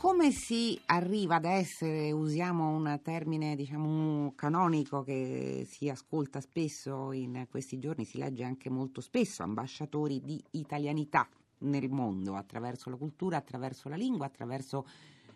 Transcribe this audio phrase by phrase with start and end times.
[0.00, 7.48] Come si arriva ad essere, usiamo un termine diciamo canonico che si ascolta spesso in
[7.50, 11.28] questi giorni, si legge anche molto spesso, ambasciatori di italianità
[11.62, 14.86] nel mondo, attraverso la cultura, attraverso la lingua, attraverso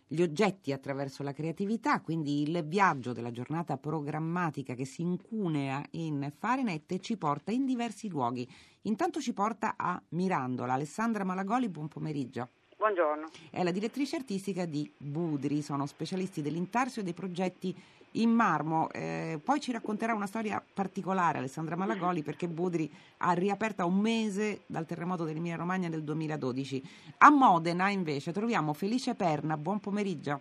[0.07, 6.33] gli oggetti, attraverso la creatività, quindi il viaggio della giornata programmatica che si incunea in
[6.39, 8.49] Fahrenheit ci porta in diversi luoghi.
[8.83, 10.75] Intanto ci porta a Mirandola.
[10.75, 12.51] Alessandra Malagoli, buon pomeriggio.
[12.83, 13.29] Buongiorno.
[13.49, 17.73] È la direttrice artistica di Budri, sono specialisti dell'intarsio e dei progetti
[18.15, 18.91] in marmo.
[18.91, 24.63] Eh, poi ci racconterà una storia particolare Alessandra Malagoli perché Budri ha riaperta un mese
[24.67, 26.83] dal terremoto dell'Emilia Romagna del 2012.
[27.19, 30.41] A Modena invece troviamo Felice Perna, buon pomeriggio.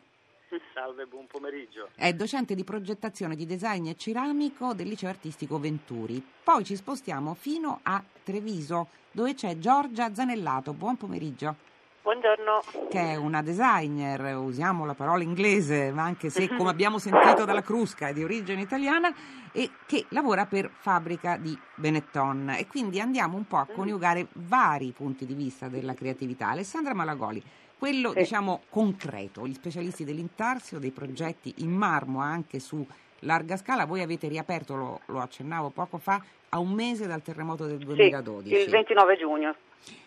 [0.73, 1.89] Salve, buon pomeriggio.
[1.93, 6.25] È docente di progettazione di design e ceramico del liceo artistico Venturi.
[6.43, 10.73] Poi ci spostiamo fino a Treviso dove c'è Giorgia Zanellato.
[10.73, 11.69] Buon pomeriggio.
[12.03, 12.63] Buongiorno.
[12.89, 17.61] Che è una designer, usiamo la parola inglese, ma anche se come abbiamo sentito dalla
[17.61, 19.13] Crusca è di origine italiana
[19.51, 24.93] e che lavora per fabbrica di Benetton e quindi andiamo un po' a coniugare vari
[24.93, 26.47] punti di vista della creatività.
[26.47, 27.43] Alessandra Malagoli,
[27.77, 32.83] quello diciamo concreto, gli specialisti dell'intarsio, dei progetti in marmo anche su
[33.21, 37.65] larga scala, voi avete riaperto, lo, lo accennavo poco fa, a un mese dal terremoto
[37.65, 38.55] del 2012.
[38.55, 39.55] Sì, il 29 giugno.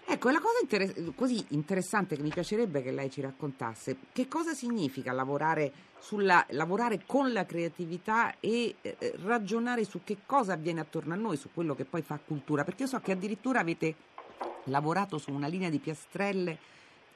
[0.06, 4.52] Ecco, la cosa inter- così interessante che mi piacerebbe che lei ci raccontasse, che cosa
[4.52, 11.14] significa lavorare, sulla, lavorare con la creatività e eh, ragionare su che cosa avviene attorno
[11.14, 13.94] a noi, su quello che poi fa cultura, perché io so che addirittura avete
[14.64, 16.58] lavorato su una linea di piastrelle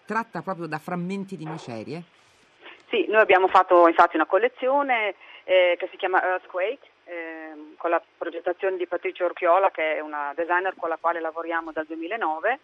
[0.07, 2.03] tratta proprio da frammenti di macerie.
[2.89, 5.15] Sì, noi abbiamo fatto infatti una collezione
[5.49, 10.35] eh, che si chiama Earthquake, eh, con la progettazione di Patrizio Orchiola, che è una
[10.35, 12.59] designer con la quale lavoriamo dal 2009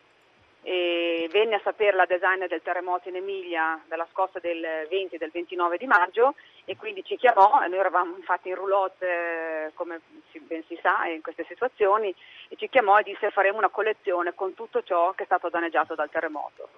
[0.60, 5.18] e venne a sapere la designer del terremoto in Emilia dalla scossa del 20 e
[5.18, 6.34] del 29 di maggio
[6.66, 10.00] e quindi ci chiamò, noi eravamo infatti in roulotte eh, come
[10.40, 12.14] ben si sa in queste situazioni
[12.48, 15.94] e ci chiamò e disse faremo una collezione con tutto ciò che è stato danneggiato
[15.94, 16.68] dal terremoto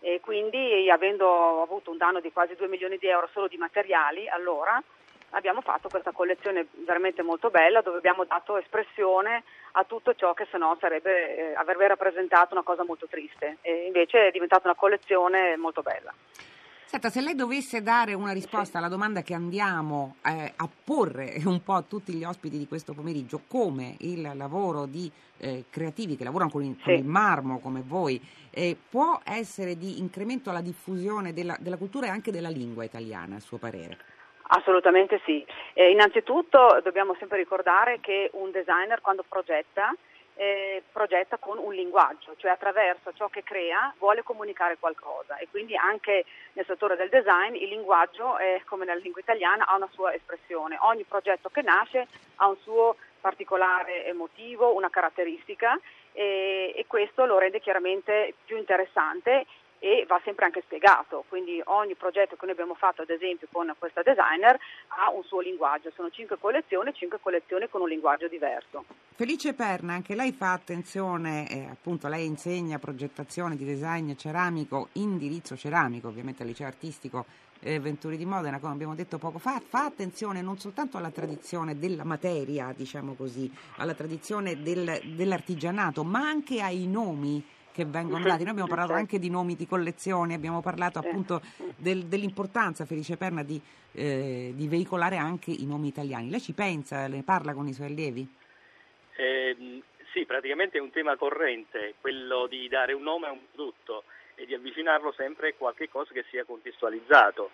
[0.00, 4.28] e quindi avendo avuto un danno di quasi 2 milioni di euro solo di materiali
[4.28, 4.80] allora
[5.30, 9.42] abbiamo fatto questa collezione veramente molto bella dove abbiamo dato espressione
[9.72, 13.86] a tutto ciò che se no sarebbe, eh, avrebbe rappresentato una cosa molto triste e
[13.86, 16.12] invece è diventata una collezione molto bella.
[16.88, 21.60] Senta, se lei dovesse dare una risposta alla domanda che andiamo eh, a porre un
[21.64, 26.22] po' a tutti gli ospiti di questo pomeriggio, come il lavoro di eh, creativi che
[26.22, 26.84] lavorano con il, sì.
[26.84, 32.06] con il marmo come voi eh, può essere di incremento alla diffusione della, della cultura
[32.06, 33.98] e anche della lingua italiana, a suo parere?
[34.48, 35.44] Assolutamente sì.
[35.72, 39.94] Eh, innanzitutto dobbiamo sempre ricordare che un designer quando progetta
[40.36, 45.74] eh, progetta con un linguaggio, cioè attraverso ciò che crea vuole comunicare qualcosa e quindi
[45.74, 50.12] anche nel settore del design il linguaggio, è, come nella lingua italiana, ha una sua
[50.14, 50.76] espressione.
[50.80, 55.78] Ogni progetto che nasce ha un suo particolare motivo, una caratteristica
[56.12, 59.46] e, e questo lo rende chiaramente più interessante
[59.78, 63.72] e va sempre anche spiegato, quindi ogni progetto che noi abbiamo fatto ad esempio con
[63.78, 68.84] questa designer ha un suo linguaggio, sono cinque collezioni, cinque collezioni con un linguaggio diverso.
[69.14, 75.56] Felice Perna, anche lei fa attenzione, eh, appunto lei insegna progettazione di design ceramico, indirizzo
[75.56, 77.24] ceramico ovviamente al liceo artistico
[77.60, 81.78] eh, Venturi di Modena, come abbiamo detto poco fa, fa attenzione non soltanto alla tradizione
[81.78, 87.44] della materia, diciamo così, alla tradizione del, dell'artigianato, ma anche ai nomi
[87.76, 88.42] che vengono dati.
[88.42, 91.42] Noi abbiamo parlato anche di nomi di collezioni, abbiamo parlato appunto
[91.76, 93.60] del, dell'importanza, Felice Perna, di,
[93.92, 96.30] eh, di, veicolare anche i nomi italiani.
[96.30, 98.26] Lei ci pensa, ne parla con i suoi allievi?
[99.16, 99.82] Eh,
[100.12, 104.04] sì, praticamente è un tema corrente, quello di dare un nome a un prodotto
[104.34, 107.50] e di avvicinarlo sempre a qualche cosa che sia contestualizzato.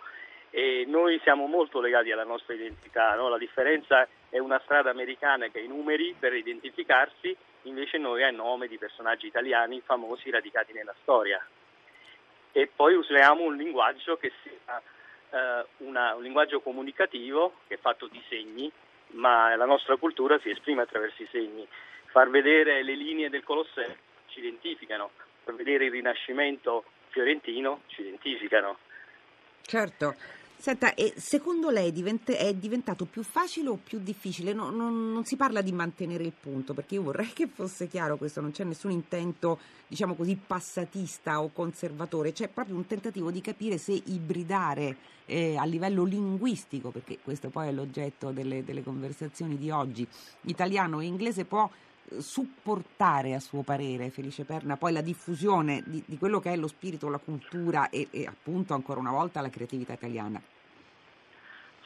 [0.50, 3.28] E noi siamo molto legati alla nostra identità, no?
[3.28, 8.30] la differenza è una strada americana che ha i numeri per identificarsi invece noi a
[8.30, 11.44] nome di personaggi italiani famosi radicati nella storia.
[12.52, 14.82] E poi usiamo un linguaggio che sia
[15.30, 18.70] eh, una, un linguaggio comunicativo che è fatto di segni,
[19.12, 21.66] ma la nostra cultura si esprime attraverso i segni.
[22.06, 23.94] Far vedere le linee del Colosseo
[24.26, 25.10] ci identificano,
[25.44, 28.78] far vedere il Rinascimento fiorentino ci identificano.
[29.62, 30.14] Certo,
[30.62, 34.52] Senta, e secondo lei divent- è diventato più facile o più difficile?
[34.52, 38.16] No, non, non, si parla di mantenere il punto, perché io vorrei che fosse chiaro
[38.16, 43.40] questo, non c'è nessun intento, diciamo così, passatista o conservatore, c'è proprio un tentativo di
[43.40, 49.58] capire se ibridare eh, a livello linguistico, perché questo poi è l'oggetto delle, delle conversazioni
[49.58, 50.06] di oggi,
[50.42, 51.68] italiano e inglese può
[52.18, 56.68] supportare a suo parere Felice Perna poi la diffusione di, di quello che è lo
[56.68, 60.40] spirito, la cultura e, e appunto ancora una volta la creatività italiana?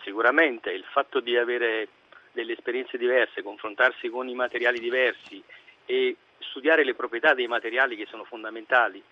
[0.03, 1.89] Sicuramente il fatto di avere
[2.33, 5.43] delle esperienze diverse, confrontarsi con i materiali diversi
[5.85, 9.03] e studiare le proprietà dei materiali che sono fondamentali,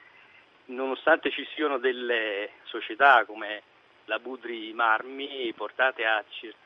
[0.66, 3.62] nonostante ci siano delle società come
[4.06, 6.22] la Budri Marmi portate a,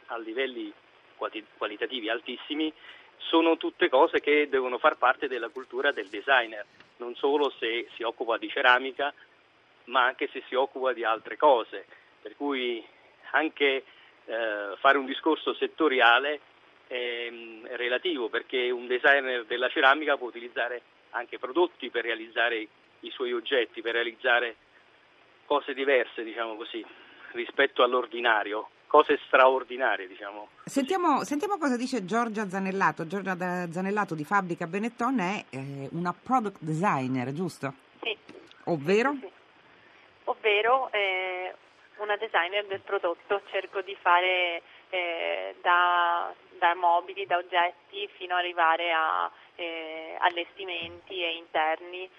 [0.06, 0.72] a livelli
[1.56, 2.72] qualitativi altissimi,
[3.18, 6.64] sono tutte cose che devono far parte della cultura del designer,
[6.96, 9.12] non solo se si occupa di ceramica,
[9.84, 11.86] ma anche se si occupa di altre cose.
[12.20, 12.84] Per cui
[13.32, 13.84] anche
[14.24, 16.40] eh, fare un discorso settoriale
[16.86, 17.30] è,
[17.64, 22.66] è relativo, perché un designer della ceramica può utilizzare anche prodotti per realizzare
[23.00, 24.56] i suoi oggetti, per realizzare
[25.46, 26.84] cose diverse, diciamo così,
[27.32, 30.48] rispetto all'ordinario cose straordinarie, diciamo.
[30.64, 33.06] Sentiamo, sentiamo, cosa dice Giorgia Zanellato.
[33.06, 33.36] Giorgia
[33.70, 37.72] Zanellato di Fabbrica Benetton è eh, una product designer, giusto?
[38.02, 38.16] Sì.
[38.64, 39.12] Ovvero?
[39.12, 39.30] Sì, sì.
[40.24, 41.54] Ovvero eh,
[41.98, 43.42] una designer del prodotto.
[43.50, 51.22] Cerco di fare eh, da, da, mobili, da oggetti, fino ad arrivare a eh, allestimenti
[51.22, 52.10] e interni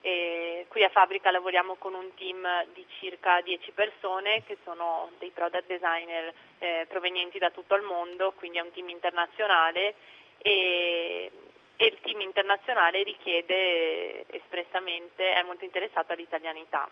[0.00, 5.30] e qui a fabbrica lavoriamo con un team di circa 10 persone che sono dei
[5.30, 9.94] product designer eh, provenienti da tutto il mondo, quindi è un team internazionale
[10.38, 11.30] e,
[11.76, 16.88] e il team internazionale richiede espressamente, è molto interessato all'italianità.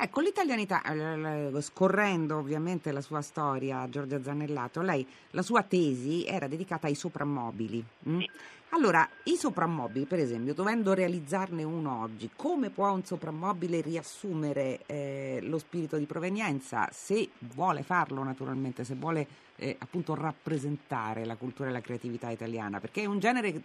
[0.00, 6.46] Ecco, l'italianità, eh, scorrendo ovviamente la sua storia, Giorgia Zannellato, lei, la sua tesi era
[6.46, 7.84] dedicata ai soprammobili.
[8.08, 8.20] Mm?
[8.20, 8.30] Sì.
[8.70, 15.38] Allora, i soprammobili, per esempio, dovendo realizzarne uno oggi, come può un soprammobile riassumere eh,
[15.42, 19.26] lo spirito di provenienza, se vuole farlo naturalmente, se vuole
[19.56, 23.62] eh, appunto rappresentare la cultura e la creatività italiana, perché è un genere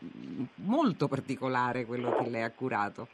[0.56, 3.08] molto particolare quello che lei ha curato.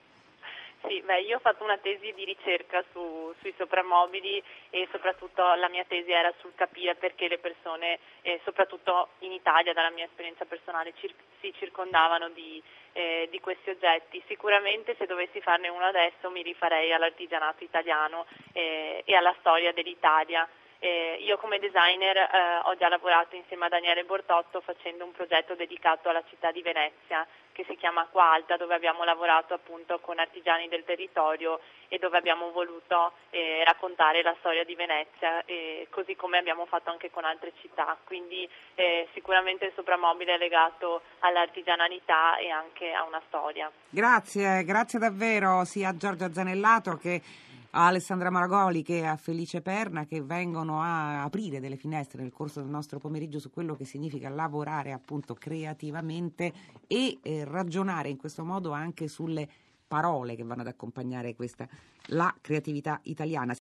[0.87, 5.67] Sì, beh, io ho fatto una tesi di ricerca su, sui soprammobili e soprattutto la
[5.67, 10.45] mia tesi era sul capire perché le persone, eh, soprattutto in Italia, dalla mia esperienza
[10.45, 14.23] personale, cir- si circondavano di, eh, di, questi oggetti.
[14.27, 20.47] Sicuramente se dovessi farne uno adesso mi rifarei all'artigianato italiano eh, e alla storia dell'Italia.
[20.81, 22.29] Eh, io come designer eh,
[22.63, 27.27] ho già lavorato insieme a Daniele Bortotto facendo un progetto dedicato alla città di Venezia
[27.51, 31.59] che si chiama Acqua Alta dove abbiamo lavorato appunto con artigiani del territorio
[31.89, 35.43] e dove abbiamo voluto eh, raccontare la storia di Venezia
[35.89, 37.97] così come abbiamo fatto anche con altre città.
[38.05, 43.69] Quindi eh, sicuramente il soprammobile è legato all'artigianalità e anche a una storia.
[43.89, 47.21] Grazie, grazie davvero sia a Giorgia Zanellato che
[47.71, 52.61] a Alessandra Maragoli che a Felice Perna che vengono a aprire delle finestre nel corso
[52.61, 56.51] del nostro pomeriggio su quello che significa lavorare appunto creativamente
[56.87, 59.47] e eh, ragionare in questo modo anche sulle
[59.87, 61.67] parole che vanno ad accompagnare questa
[62.11, 63.53] la creatività italiana.